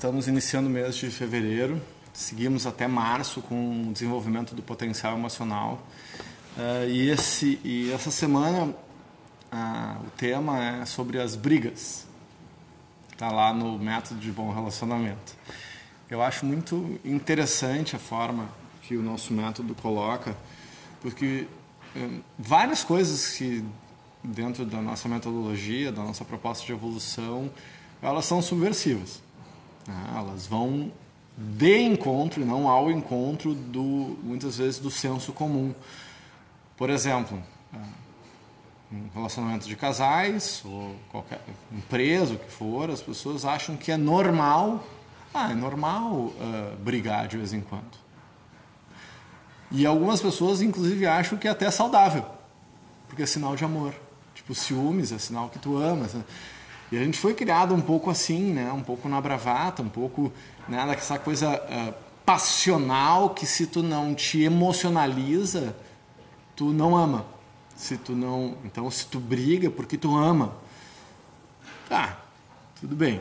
Estamos 0.00 0.28
iniciando 0.28 0.68
o 0.68 0.70
mês 0.70 0.94
de 0.94 1.10
fevereiro, 1.10 1.82
seguimos 2.12 2.68
até 2.68 2.86
março 2.86 3.42
com 3.42 3.88
o 3.88 3.92
desenvolvimento 3.92 4.54
do 4.54 4.62
potencial 4.62 5.18
emocional. 5.18 5.84
Uh, 6.56 6.88
e, 6.88 7.10
esse, 7.10 7.58
e 7.64 7.90
essa 7.90 8.08
semana 8.08 8.66
uh, 8.66 10.06
o 10.06 10.10
tema 10.16 10.64
é 10.64 10.84
sobre 10.84 11.20
as 11.20 11.34
brigas. 11.34 12.06
Está 13.12 13.32
lá 13.32 13.52
no 13.52 13.76
método 13.76 14.20
de 14.20 14.30
bom 14.30 14.54
relacionamento. 14.54 15.34
Eu 16.08 16.22
acho 16.22 16.46
muito 16.46 17.00
interessante 17.04 17.96
a 17.96 17.98
forma 17.98 18.48
que 18.82 18.96
o 18.96 19.02
nosso 19.02 19.32
método 19.32 19.74
coloca, 19.74 20.36
porque 21.00 21.48
um, 21.96 22.20
várias 22.38 22.84
coisas 22.84 23.32
que 23.32 23.64
dentro 24.22 24.64
da 24.64 24.80
nossa 24.80 25.08
metodologia, 25.08 25.90
da 25.90 26.04
nossa 26.04 26.24
proposta 26.24 26.64
de 26.64 26.70
evolução, 26.70 27.50
elas 28.00 28.26
são 28.26 28.40
subversivas 28.40 29.26
né? 29.88 30.14
Elas 30.14 30.46
vão 30.46 30.92
de 31.36 31.80
encontro 31.80 32.42
e 32.42 32.44
não 32.44 32.68
ao 32.68 32.90
encontro 32.90 33.54
do 33.54 34.18
muitas 34.22 34.58
vezes 34.58 34.78
do 34.78 34.90
senso 34.90 35.32
comum. 35.32 35.74
Por 36.76 36.90
exemplo, 36.90 37.42
é, 37.72 37.78
um 38.92 39.08
relacionamento 39.14 39.66
de 39.66 39.74
casais 39.74 40.62
ou 40.64 40.94
qualquer 41.10 41.40
empresa, 41.72 42.34
o 42.34 42.38
que 42.38 42.50
for, 42.50 42.90
as 42.90 43.00
pessoas 43.00 43.44
acham 43.44 43.76
que 43.76 43.90
é 43.90 43.96
normal, 43.96 44.84
ah, 45.32 45.50
é 45.50 45.54
normal 45.54 46.12
uh, 46.12 46.76
brigar 46.80 47.28
de 47.28 47.36
vez 47.36 47.52
em 47.52 47.60
quando. 47.60 47.98
E 49.70 49.84
algumas 49.84 50.20
pessoas, 50.20 50.62
inclusive, 50.62 51.06
acham 51.06 51.36
que 51.36 51.46
é 51.46 51.50
até 51.50 51.70
saudável, 51.70 52.24
porque 53.06 53.22
é 53.22 53.26
sinal 53.26 53.54
de 53.54 53.64
amor. 53.64 53.94
Tipo, 54.34 54.54
ciúmes 54.54 55.12
é 55.12 55.18
sinal 55.18 55.50
que 55.50 55.58
tu 55.58 55.76
amas. 55.76 56.14
Né? 56.14 56.24
E 56.90 56.96
a 56.96 57.04
gente 57.04 57.18
foi 57.18 57.34
criado 57.34 57.74
um 57.74 57.80
pouco 57.80 58.10
assim, 58.10 58.52
né? 58.52 58.72
Um 58.72 58.82
pouco 58.82 59.08
na 59.08 59.20
bravata, 59.20 59.82
um 59.82 59.88
pouco 59.88 60.32
né? 60.66 60.86
dessa 60.86 61.18
coisa 61.18 61.54
uh, 61.56 61.94
passional 62.24 63.30
que 63.30 63.46
se 63.46 63.66
tu 63.66 63.82
não 63.82 64.14
te 64.14 64.42
emocionaliza, 64.42 65.76
tu 66.56 66.72
não 66.72 66.96
ama. 66.96 67.26
Se 67.76 67.96
tu 67.96 68.12
não, 68.12 68.56
então 68.64 68.90
se 68.90 69.06
tu 69.06 69.20
briga 69.20 69.70
porque 69.70 69.96
tu 69.96 70.16
ama, 70.16 70.56
tá, 71.88 72.18
tudo 72.80 72.96
bem. 72.96 73.20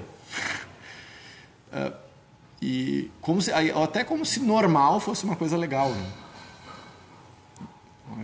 Uh, 1.72 1.94
e 2.62 3.12
como 3.22 3.42
se, 3.42 3.52
até 3.52 4.04
como 4.04 4.26
se 4.26 4.40
normal 4.40 5.00
fosse 5.00 5.26
uma 5.26 5.36
coisa 5.36 5.58
legal. 5.58 5.90
Né? 5.90 6.12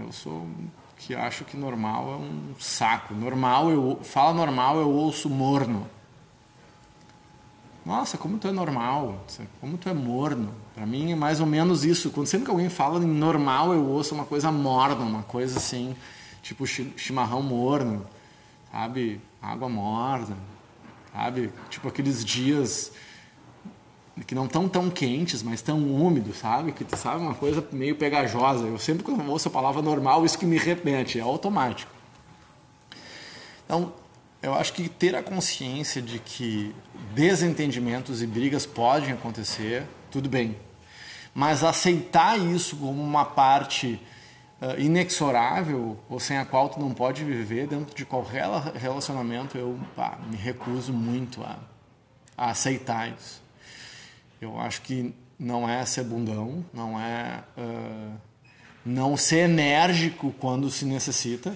Eu 0.01 0.11
sou 0.11 0.47
que 1.05 1.13
acho 1.13 1.43
que 1.43 1.57
normal 1.57 2.13
é 2.13 2.15
um 2.15 2.55
saco. 2.59 3.13
Normal, 3.13 3.69
eu 3.69 3.99
fala 4.03 4.33
normal, 4.33 4.79
eu 4.79 4.89
ouço 4.89 5.29
morno. 5.29 5.85
Nossa, 7.85 8.17
como 8.17 8.37
tu 8.37 8.47
é 8.47 8.51
normal, 8.51 9.25
como 9.59 9.77
tu 9.77 9.89
é 9.89 9.93
morno. 9.93 10.53
Para 10.73 10.85
mim 10.85 11.11
é 11.11 11.15
mais 11.15 11.41
ou 11.41 11.45
menos 11.45 11.83
isso. 11.83 12.09
Quando 12.11 12.27
sempre 12.27 12.45
que 12.45 12.51
alguém 12.51 12.69
fala 12.69 13.03
em 13.03 13.07
normal, 13.07 13.73
eu 13.73 13.85
ouço 13.85 14.15
uma 14.15 14.23
coisa 14.23 14.49
morna, 14.51 15.03
uma 15.03 15.23
coisa 15.23 15.57
assim, 15.57 15.93
tipo 16.41 16.65
chimarrão 16.65 17.41
morno, 17.41 18.05
sabe? 18.71 19.19
Água 19.41 19.67
morna, 19.67 20.37
sabe? 21.11 21.51
Tipo 21.69 21.89
aqueles 21.89 22.23
dias 22.23 22.93
que 24.21 24.35
não 24.35 24.45
estão 24.45 24.69
tão 24.69 24.89
quentes, 24.91 25.41
mas 25.41 25.61
tão 25.61 25.79
úmidos, 25.79 26.37
sabe? 26.37 26.71
Que 26.71 26.83
tu 26.83 26.95
sabe 26.95 27.21
uma 27.21 27.33
coisa 27.33 27.65
meio 27.71 27.95
pegajosa. 27.95 28.65
Eu 28.65 28.77
sempre 28.77 29.03
quando 29.03 29.27
ouço 29.27 29.47
a 29.47 29.51
palavra 29.51 29.81
normal, 29.81 30.23
isso 30.23 30.37
que 30.37 30.45
me 30.45 30.57
repete, 30.57 31.17
é 31.17 31.21
automático. 31.21 31.91
Então, 33.65 33.91
eu 34.41 34.53
acho 34.53 34.73
que 34.73 34.87
ter 34.87 35.15
a 35.15 35.23
consciência 35.23 36.01
de 36.01 36.19
que 36.19 36.75
desentendimentos 37.15 38.21
e 38.21 38.27
brigas 38.27 38.65
podem 38.65 39.11
acontecer, 39.11 39.87
tudo 40.11 40.29
bem. 40.29 40.57
Mas 41.33 41.63
aceitar 41.63 42.37
isso 42.37 42.75
como 42.75 43.01
uma 43.01 43.25
parte 43.25 43.99
uh, 44.61 44.79
inexorável 44.79 45.97
ou 46.07 46.19
sem 46.19 46.37
a 46.37 46.45
qual 46.45 46.69
tu 46.69 46.79
não 46.79 46.93
pode 46.93 47.23
viver 47.23 47.65
dentro 47.67 47.95
de 47.95 48.05
qualquer 48.05 48.47
relacionamento, 48.75 49.57
eu 49.57 49.79
pá, 49.95 50.19
me 50.29 50.37
recuso 50.37 50.93
muito 50.93 51.41
a, 51.41 51.57
a 52.37 52.51
aceitar 52.51 53.11
isso. 53.11 53.42
Eu 54.43 54.59
acho 54.59 54.81
que 54.81 55.13
não 55.39 55.67
é 55.67 55.85
ser 55.85 56.03
bundão, 56.03 56.65
não 56.73 56.99
é 56.99 57.43
uh, 57.57 58.13
não 58.85 59.15
ser 59.15 59.49
enérgico 59.49 60.33
quando 60.37 60.69
se 60.69 60.85
necessita, 60.85 61.55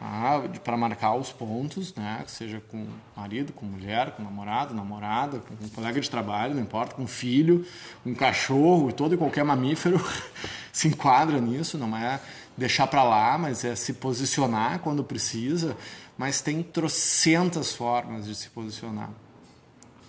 ah, 0.00 0.40
para 0.62 0.76
marcar 0.76 1.14
os 1.16 1.32
pontos, 1.32 1.92
né? 1.94 2.22
seja 2.26 2.62
com 2.70 2.86
marido, 3.16 3.52
com 3.52 3.66
mulher, 3.66 4.12
com 4.12 4.22
namorado, 4.22 4.72
namorada, 4.72 5.40
com 5.40 5.52
um 5.62 5.68
colega 5.68 6.00
de 6.00 6.08
trabalho, 6.08 6.54
não 6.54 6.62
importa, 6.62 6.94
com 6.94 7.06
filho, 7.06 7.66
com 8.04 8.14
cachorro, 8.14 8.92
todo 8.92 9.14
e 9.14 9.18
qualquer 9.18 9.44
mamífero 9.44 10.02
se 10.72 10.88
enquadra 10.88 11.40
nisso, 11.40 11.76
não 11.76 11.96
é 11.96 12.20
deixar 12.56 12.86
para 12.86 13.02
lá, 13.02 13.36
mas 13.36 13.64
é 13.64 13.74
se 13.74 13.92
posicionar 13.92 14.78
quando 14.78 15.04
precisa, 15.04 15.76
mas 16.16 16.40
tem 16.40 16.62
trocentas 16.62 17.74
formas 17.74 18.24
de 18.24 18.34
se 18.34 18.48
posicionar. 18.48 19.10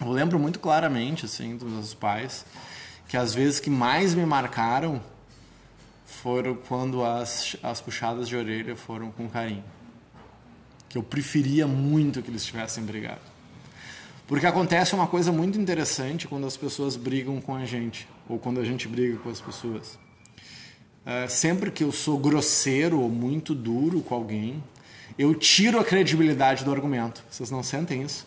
Eu 0.02 0.12
lembro 0.12 0.40
muito 0.40 0.60
claramente, 0.60 1.26
assim, 1.26 1.58
dos 1.58 1.70
meus 1.70 1.94
pais, 1.94 2.46
que 3.08 3.18
as 3.18 3.34
vezes 3.34 3.60
que 3.60 3.70
mais 3.70 4.14
me 4.14 4.26
marcaram 4.26 5.02
foram 6.06 6.56
quando 6.56 7.04
as, 7.04 7.56
as 7.62 7.82
puxadas 7.82 8.28
de 8.28 8.36
orelha 8.36 8.76
foram 8.76 9.12
com 9.12 9.30
carinho. 9.30 9.64
Que 10.88 10.98
eu 10.98 11.04
preferia 11.04 11.68
muito 11.68 12.22
que 12.22 12.30
eles 12.30 12.46
tivessem 12.46 12.84
brigado. 12.84 13.22
Porque 14.28 14.46
acontece 14.46 14.94
uma 14.94 15.08
coisa 15.08 15.32
muito 15.32 15.60
interessante 15.60 16.28
quando 16.28 16.46
as 16.46 16.56
pessoas 16.56 16.96
brigam 16.96 17.42
com 17.42 17.56
a 17.56 17.66
gente, 17.66 18.08
ou 18.28 18.38
quando 18.38 18.60
a 18.60 18.64
gente 18.64 18.88
briga 18.88 19.18
com 19.18 19.30
as 19.30 19.42
pessoas. 19.42 19.98
É, 21.06 21.28
sempre 21.28 21.72
que 21.72 21.84
eu 21.84 21.92
sou 21.92 22.18
grosseiro 22.18 23.02
ou 23.02 23.10
muito 23.10 23.56
duro 23.56 24.02
com 24.02 24.14
alguém, 24.14 24.64
eu 25.18 25.34
tiro 25.34 25.80
a 25.80 25.84
credibilidade 25.84 26.64
do 26.64 26.72
argumento. 26.72 27.24
Vocês 27.30 27.50
não 27.50 27.64
sentem 27.64 28.04
isso? 28.04 28.26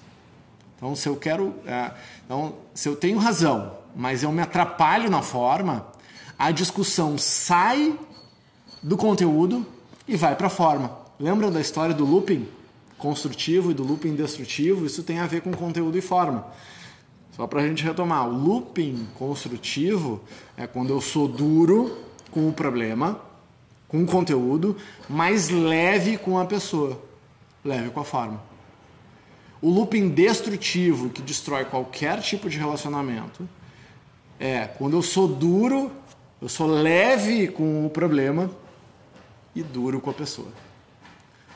Então, 0.82 0.97
se 0.97 1.09
eu 1.09 1.15
quero, 1.15 1.54
é, 1.65 1.93
então, 2.25 2.56
se 2.75 2.88
eu 2.88 2.97
tenho 2.97 3.16
razão, 3.16 3.72
mas 3.94 4.25
eu 4.25 4.32
me 4.32 4.43
atrapalho 4.43 5.09
na 5.09 5.22
forma, 5.22 5.87
a 6.37 6.50
discussão 6.50 7.16
sai 7.16 7.97
do 8.82 8.97
conteúdo 8.97 9.65
e 10.09 10.16
vai 10.16 10.34
para 10.34 10.48
a 10.48 10.50
forma. 10.50 10.91
Lembram 11.21 11.53
da 11.53 11.60
história 11.60 11.94
do 11.94 12.04
looping 12.04 12.48
construtivo 12.98 13.71
e 13.71 13.75
do 13.75 13.84
looping 13.84 14.16
destrutivo? 14.16 14.84
Isso 14.84 15.04
tem 15.04 15.21
a 15.21 15.26
ver 15.28 15.42
com 15.42 15.53
conteúdo 15.53 15.97
e 15.97 16.00
forma. 16.00 16.48
Só 17.37 17.47
para 17.47 17.60
a 17.60 17.69
gente 17.69 17.84
retomar, 17.84 18.28
o 18.28 18.32
looping 18.32 19.06
construtivo 19.15 20.21
é 20.56 20.66
quando 20.66 20.91
eu 20.91 21.00
sou 21.00 21.28
duro 21.28 21.97
com 22.32 22.48
o 22.48 22.53
problema, 22.53 23.21
com 23.87 24.03
o 24.03 24.06
conteúdo, 24.06 24.76
mas 25.09 25.48
leve 25.48 26.19
com 26.19 26.41
a 26.41 26.44
pessoa, 26.44 27.00
leve 27.65 27.91
com 27.91 28.00
a 28.00 28.04
forma. 28.04 28.51
O 29.62 29.70
looping 29.70 30.08
destrutivo 30.08 31.08
que 31.08 31.22
destrói 31.22 31.64
qualquer 31.64 32.20
tipo 32.20 32.50
de 32.50 32.58
relacionamento 32.58 33.48
é 34.38 34.66
quando 34.66 34.94
eu 34.94 35.02
sou 35.02 35.28
duro, 35.28 35.92
eu 36.40 36.48
sou 36.48 36.66
leve 36.66 37.46
com 37.46 37.86
o 37.86 37.88
problema 37.88 38.50
e 39.54 39.62
duro 39.62 40.00
com 40.00 40.10
a 40.10 40.12
pessoa. 40.12 40.48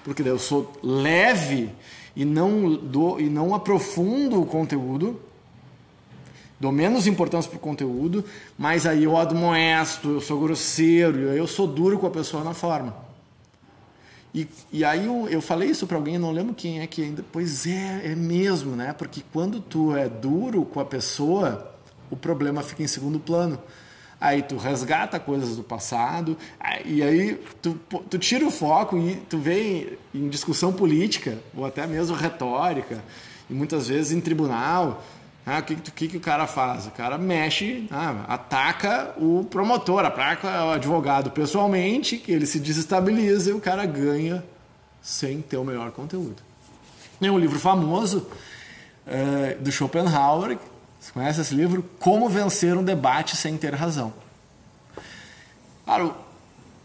Porque 0.04 0.22
daí 0.22 0.30
eu 0.30 0.38
sou 0.38 0.72
leve 0.84 1.68
e 2.14 2.24
não, 2.24 2.76
dou, 2.76 3.20
e 3.20 3.28
não 3.28 3.52
aprofundo 3.52 4.40
o 4.40 4.46
conteúdo, 4.46 5.20
dou 6.60 6.70
menos 6.70 7.08
importância 7.08 7.50
para 7.50 7.56
o 7.58 7.60
conteúdo, 7.60 8.24
mas 8.56 8.86
aí 8.86 9.02
eu 9.02 9.16
admoesto, 9.16 10.10
eu 10.10 10.20
sou 10.20 10.38
grosseiro, 10.38 11.18
eu 11.18 11.46
sou 11.48 11.66
duro 11.66 11.98
com 11.98 12.06
a 12.06 12.10
pessoa 12.10 12.44
na 12.44 12.54
forma. 12.54 13.05
E, 14.36 14.47
e 14.70 14.84
aí 14.84 15.06
eu, 15.06 15.26
eu 15.30 15.41
falei 15.41 15.70
isso 15.70 15.86
para 15.86 15.97
alguém, 15.97 16.19
não 16.19 16.30
lembro 16.30 16.52
quem 16.52 16.80
é 16.80 16.86
que 16.86 17.02
ainda. 17.02 17.24
Pois 17.32 17.66
é, 17.66 18.12
é 18.12 18.14
mesmo, 18.14 18.76
né? 18.76 18.92
Porque 18.92 19.22
quando 19.32 19.62
tu 19.62 19.97
é 19.97 20.10
duro 20.10 20.66
com 20.66 20.78
a 20.78 20.84
pessoa, 20.84 21.74
o 22.10 22.16
problema 22.16 22.62
fica 22.62 22.83
em 22.83 22.86
segundo 22.86 23.18
plano. 23.18 23.59
Aí 24.21 24.42
tu 24.42 24.59
resgata 24.59 25.18
coisas 25.18 25.56
do 25.56 25.62
passado, 25.62 26.36
e 26.84 27.03
aí 27.03 27.41
tu, 27.62 27.80
tu 28.10 28.18
tira 28.18 28.47
o 28.47 28.50
foco 28.50 28.98
e 28.98 29.16
tu 29.28 29.38
vem 29.38 29.97
em 30.15 30.28
discussão 30.28 30.71
política, 30.71 31.38
ou 31.56 31.65
até 31.65 31.86
mesmo 31.86 32.15
retórica, 32.15 33.03
e 33.48 33.54
muitas 33.54 33.88
vezes 33.88 34.12
em 34.12 34.21
tribunal, 34.21 35.03
ah, 35.48 35.60
o 35.60 35.63
que, 35.63 35.77
que, 35.77 36.09
que, 36.09 36.16
o 36.16 36.21
cara 36.21 36.45
faz? 36.48 36.89
O 36.89 36.91
cara 36.91 37.16
mexe, 37.16 37.87
ah, 37.89 38.25
ataca 38.27 39.15
o 39.16 39.47
promotor, 39.48 40.04
ataca 40.04 40.65
o 40.65 40.72
advogado 40.72 41.31
pessoalmente, 41.31 42.16
que 42.16 42.33
ele 42.33 42.47
se 42.47 42.59
desestabiliza 42.59 43.51
e 43.51 43.53
o 43.53 43.60
cara 43.60 43.87
ganha 43.87 44.43
sem 45.01 45.41
ter 45.41 45.57
o 45.57 45.65
melhor 45.65 45.93
conteúdo. 45.93 46.43
Tem 47.21 47.31
um 47.31 47.39
livro 47.39 47.60
famoso 47.60 48.27
uh, 49.07 49.63
do 49.63 49.71
Schopenhauer, 49.71 50.59
você 50.98 51.13
conhece 51.13 51.41
esse 51.41 51.54
livro? 51.54 51.89
Como 52.01 52.28
Vencer 52.28 52.77
um 52.77 52.83
Debate 52.83 53.37
Sem 53.37 53.57
Ter 53.57 53.72
Razão. 53.72 54.13
Claro, 55.84 56.13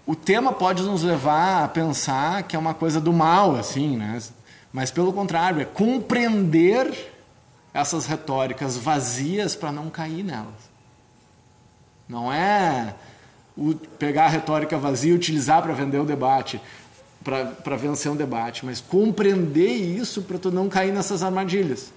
o 0.05 0.15
tema 0.15 0.53
pode 0.53 0.83
nos 0.83 1.01
levar 1.01 1.63
a 1.63 1.67
pensar 1.67 2.43
que 2.43 2.55
é 2.55 2.59
uma 2.59 2.75
coisa 2.75 3.01
do 3.01 3.11
mal, 3.11 3.55
assim, 3.55 3.97
né? 3.97 4.21
Mas 4.71 4.91
pelo 4.91 5.11
contrário, 5.11 5.59
é 5.59 5.65
compreender 5.65 7.11
essas 7.73 8.05
retóricas 8.05 8.77
vazias 8.77 9.55
para 9.55 9.71
não 9.71 9.89
cair 9.89 10.23
nelas. 10.23 10.71
Não 12.07 12.31
é 12.31 12.95
pegar 13.97 14.25
a 14.25 14.29
retórica 14.29 14.77
vazia 14.77 15.11
e 15.11 15.15
utilizar 15.15 15.61
para 15.61 15.73
vender 15.73 15.99
o 15.99 16.05
debate, 16.05 16.61
para 17.23 17.75
vencer 17.75 18.11
um 18.11 18.15
debate, 18.15 18.65
mas 18.65 18.81
compreender 18.81 19.71
isso 19.71 20.21
para 20.21 20.37
tu 20.37 20.51
não 20.51 20.67
cair 20.67 20.91
nessas 20.91 21.23
armadilhas. 21.23 21.91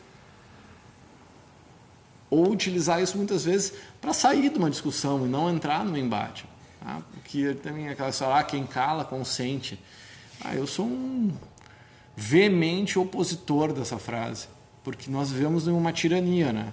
Ou 2.30 2.50
utilizar 2.50 3.00
isso 3.02 3.16
muitas 3.16 3.44
vezes 3.44 3.72
para 4.00 4.12
sair 4.12 4.50
de 4.50 4.58
uma 4.58 4.70
discussão 4.70 5.24
e 5.24 5.28
não 5.28 5.48
entrar 5.48 5.84
no 5.84 5.96
embate. 5.96 6.44
Tá? 6.80 7.00
Porque 7.12 7.54
também 7.54 7.88
aquela 7.88 8.10
história, 8.10 8.36
ah, 8.36 8.42
quem 8.42 8.66
cala 8.66 9.04
consente. 9.04 9.80
Ah, 10.44 10.54
eu 10.54 10.66
sou 10.66 10.86
um 10.86 11.32
veemente 12.16 12.98
opositor 12.98 13.72
dessa 13.72 13.98
frase, 13.98 14.46
porque 14.84 15.10
nós 15.10 15.32
vivemos 15.32 15.66
em 15.66 15.72
uma 15.72 15.92
tirania, 15.92 16.52
né? 16.52 16.72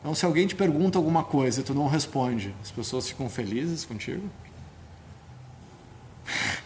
Então, 0.00 0.14
se 0.14 0.24
alguém 0.26 0.46
te 0.46 0.54
pergunta 0.54 0.98
alguma 0.98 1.22
coisa 1.22 1.60
e 1.60 1.62
tu 1.62 1.74
não 1.74 1.86
responde, 1.86 2.54
as 2.62 2.70
pessoas 2.70 3.08
ficam 3.08 3.28
felizes 3.28 3.84
contigo? 3.84 4.28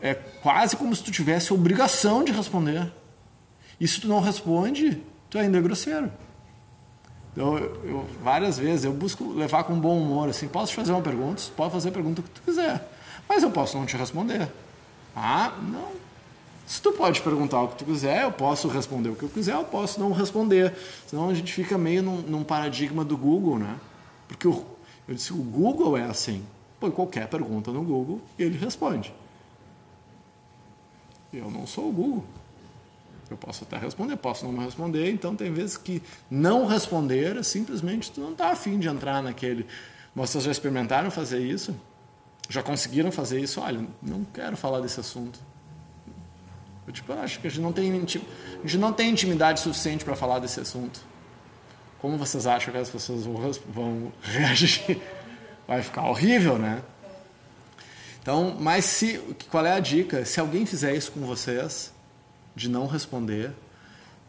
é 0.00 0.14
quase 0.14 0.76
como 0.76 0.94
se 0.94 1.02
tu 1.02 1.10
tivesse 1.10 1.52
obrigação 1.52 2.24
de 2.24 2.32
responder. 2.32 2.90
E 3.78 3.86
se 3.86 4.00
tu 4.00 4.08
não 4.08 4.20
responde, 4.20 5.02
tu 5.28 5.38
ainda 5.38 5.58
é 5.58 5.60
grosseiro. 5.60 6.10
Então, 7.32 7.58
eu, 7.58 8.08
várias 8.22 8.58
vezes 8.58 8.86
eu 8.86 8.92
busco 8.94 9.30
levar 9.32 9.64
com 9.64 9.78
bom 9.78 10.00
humor, 10.00 10.30
assim, 10.30 10.48
posso 10.48 10.72
te 10.72 10.76
fazer 10.76 10.92
uma 10.92 11.02
pergunta? 11.02 11.42
Pode 11.54 11.72
fazer 11.72 11.90
a 11.90 11.92
pergunta 11.92 12.22
que 12.22 12.30
tu 12.30 12.40
quiser, 12.42 12.90
mas 13.28 13.42
eu 13.42 13.50
posso 13.50 13.76
não 13.76 13.84
te 13.84 13.94
responder. 13.96 14.48
Ah, 15.14 15.52
não, 15.60 15.92
se 16.66 16.82
tu 16.82 16.92
pode 16.92 17.22
perguntar 17.22 17.62
o 17.62 17.68
que 17.68 17.76
tu 17.76 17.84
quiser, 17.84 18.24
eu 18.24 18.32
posso 18.32 18.66
responder 18.66 19.10
o 19.10 19.14
que 19.14 19.22
eu 19.22 19.28
quiser, 19.28 19.54
eu 19.54 19.64
posso 19.64 20.00
não 20.00 20.10
responder. 20.10 20.74
Senão 21.06 21.30
a 21.30 21.34
gente 21.34 21.52
fica 21.52 21.78
meio 21.78 22.02
num, 22.02 22.20
num 22.22 22.42
paradigma 22.42 23.04
do 23.04 23.16
Google, 23.16 23.56
né? 23.60 23.78
Porque 24.26 24.48
o, 24.48 24.64
eu 25.06 25.14
disse, 25.14 25.32
o 25.32 25.36
Google 25.36 25.96
é 25.96 26.02
assim. 26.02 26.44
Põe 26.80 26.90
qualquer 26.90 27.28
pergunta 27.28 27.70
no 27.70 27.82
Google 27.84 28.20
e 28.36 28.42
ele 28.42 28.58
responde. 28.58 29.14
Eu 31.32 31.48
não 31.52 31.68
sou 31.68 31.88
o 31.88 31.92
Google. 31.92 32.24
Eu 33.30 33.36
posso 33.36 33.62
até 33.62 33.76
responder, 33.76 34.16
posso 34.16 34.44
não 34.46 34.64
responder. 34.64 35.08
Então 35.10 35.36
tem 35.36 35.52
vezes 35.52 35.76
que 35.76 36.02
não 36.28 36.66
responder 36.66 37.36
é 37.36 37.42
simplesmente 37.44 38.10
tu 38.10 38.20
não 38.20 38.32
está 38.32 38.50
afim 38.50 38.76
de 38.78 38.88
entrar 38.88 39.22
naquele. 39.22 39.66
Vocês 40.14 40.42
já 40.42 40.50
experimentaram 40.50 41.12
fazer 41.12 41.38
isso? 41.38 41.76
Já 42.48 42.62
conseguiram 42.62 43.12
fazer 43.12 43.40
isso? 43.40 43.60
Olha, 43.60 43.86
não 44.02 44.24
quero 44.24 44.56
falar 44.56 44.80
desse 44.80 44.98
assunto. 44.98 45.38
Eu 46.86 46.92
tipo, 46.92 47.12
acho 47.12 47.40
que 47.40 47.46
a 47.46 47.50
gente 47.50 47.60
não 47.60 47.72
tem, 47.72 47.90
a 47.92 47.96
gente 47.96 48.78
não 48.78 48.92
tem 48.92 49.10
intimidade 49.10 49.60
suficiente 49.60 50.04
para 50.04 50.14
falar 50.14 50.38
desse 50.38 50.60
assunto. 50.60 51.00
Como 51.98 52.16
vocês 52.16 52.46
acham 52.46 52.72
que 52.72 52.78
as 52.78 52.90
pessoas 52.90 53.24
vão, 53.24 53.52
vão 53.68 54.12
reagir? 54.22 55.00
Vai 55.66 55.82
ficar 55.82 56.08
horrível, 56.08 56.58
né? 56.58 56.80
Então, 58.22 58.56
mas 58.60 58.84
se, 58.84 59.20
qual 59.50 59.66
é 59.66 59.72
a 59.72 59.80
dica? 59.80 60.24
Se 60.24 60.38
alguém 60.38 60.64
fizer 60.64 60.94
isso 60.94 61.10
com 61.10 61.20
vocês, 61.20 61.92
de 62.54 62.68
não 62.68 62.86
responder, 62.86 63.52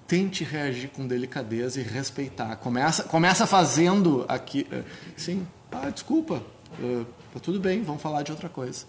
tente 0.07 0.43
reagir 0.43 0.89
com 0.89 1.05
delicadeza 1.05 1.79
e 1.79 1.83
respeitar. 1.83 2.55
Começa, 2.55 3.03
começa 3.03 3.45
fazendo 3.45 4.25
aqui, 4.27 4.65
eh, 4.71 4.83
sim, 5.15 5.45
ah, 5.71 5.89
desculpa, 5.89 6.41
uh, 6.79 7.05
tá 7.33 7.39
tudo 7.39 7.59
bem, 7.59 7.83
vamos 7.83 8.01
falar 8.01 8.23
de 8.23 8.31
outra 8.31 8.49
coisa. 8.49 8.85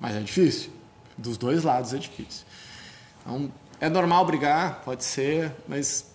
Mas 0.00 0.16
é 0.16 0.20
difícil. 0.20 0.70
Dos 1.16 1.36
dois 1.36 1.62
lados 1.62 1.92
é 1.92 1.98
difícil. 1.98 2.44
Então, 3.22 3.50
é 3.80 3.88
normal 3.88 4.24
brigar, 4.26 4.82
pode 4.84 5.04
ser, 5.04 5.52
mas 5.66 6.12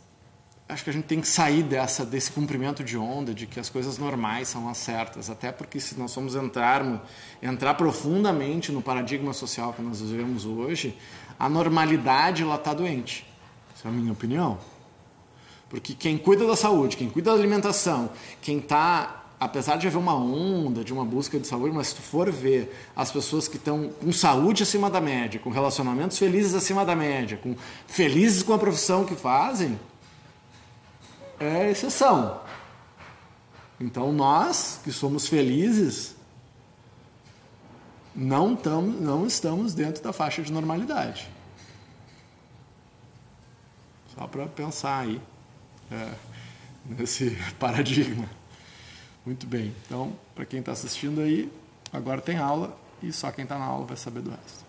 acho 0.69 0.83
que 0.83 0.89
a 0.89 0.93
gente 0.93 1.05
tem 1.05 1.21
que 1.21 1.27
sair 1.27 1.63
dessa 1.63 2.05
desse 2.05 2.31
cumprimento 2.31 2.83
de 2.83 2.97
onda 2.97 3.33
de 3.33 3.47
que 3.47 3.59
as 3.59 3.69
coisas 3.69 3.97
normais 3.97 4.49
são 4.49 4.69
as 4.69 4.77
certas, 4.77 5.29
até 5.29 5.51
porque 5.51 5.79
se 5.79 5.97
nós 5.97 6.13
formos 6.13 6.35
entrarmos 6.35 6.99
entrar 7.41 7.73
profundamente 7.75 8.71
no 8.71 8.81
paradigma 8.81 9.33
social 9.33 9.73
que 9.73 9.81
nós 9.81 10.01
vivemos 10.01 10.45
hoje, 10.45 10.97
a 11.39 11.47
normalidade 11.47 12.43
ela 12.43 12.55
está 12.55 12.73
doente. 12.73 13.25
Essa 13.75 13.87
é 13.87 13.91
a 13.91 13.93
minha 13.93 14.11
opinião. 14.11 14.57
Porque 15.69 15.93
quem 15.93 16.17
cuida 16.17 16.45
da 16.47 16.55
saúde, 16.55 16.95
quem 16.95 17.09
cuida 17.09 17.31
da 17.31 17.37
alimentação, 17.37 18.09
quem 18.41 18.59
está 18.59 19.26
apesar 19.39 19.77
de 19.77 19.87
haver 19.87 19.97
uma 19.97 20.15
onda 20.15 20.83
de 20.83 20.91
uma 20.91 21.05
busca 21.05 21.39
de 21.39 21.45
saúde, 21.47 21.75
mas 21.75 21.87
se 21.87 21.95
tu 21.95 22.01
for 22.01 22.31
ver 22.31 22.75
as 22.95 23.11
pessoas 23.11 23.47
que 23.47 23.57
estão 23.57 23.89
com 23.89 24.11
saúde 24.11 24.63
acima 24.63 24.89
da 24.89 24.99
média, 24.99 25.39
com 25.39 25.49
relacionamentos 25.49 26.17
felizes 26.17 26.55
acima 26.55 26.83
da 26.83 26.95
média, 26.95 27.37
com 27.37 27.55
felizes 27.87 28.41
com 28.41 28.53
a 28.53 28.57
profissão 28.57 29.05
que 29.05 29.15
fazem, 29.15 29.79
é 31.39 31.69
exceção. 31.69 32.41
Então 33.79 34.11
nós 34.11 34.81
que 34.83 34.91
somos 34.91 35.27
felizes 35.27 36.15
não, 38.15 38.55
tam, 38.55 38.81
não 38.81 39.27
estamos 39.27 39.75
dentro 39.75 40.03
da 40.03 40.11
faixa 40.11 40.41
de 40.41 40.51
normalidade. 40.51 41.29
Só 44.15 44.25
para 44.25 44.47
pensar 44.47 45.01
aí 45.01 45.21
é, 45.91 46.11
nesse 46.83 47.37
paradigma. 47.59 48.27
Muito 49.27 49.45
bem. 49.45 49.75
Então, 49.85 50.13
para 50.33 50.45
quem 50.45 50.61
está 50.61 50.71
assistindo 50.71 51.19
aí, 51.19 51.51
agora 51.91 52.21
tem 52.21 52.37
aula 52.37 52.79
e 53.03 53.11
só 53.11 53.29
quem 53.29 53.43
está 53.43 53.59
na 53.59 53.65
aula 53.65 53.85
vai 53.85 53.97
saber 53.97 54.21
do 54.21 54.29
resto. 54.29 54.66